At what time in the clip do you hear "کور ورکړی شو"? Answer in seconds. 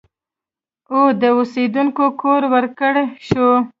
2.21-3.47